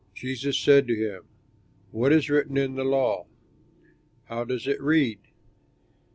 [0.15, 1.25] Jesus said to him,
[1.91, 3.27] "What is written in the law?
[4.25, 5.19] How does it read?"